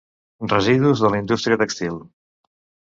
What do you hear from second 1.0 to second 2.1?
de la indústria tèxtil.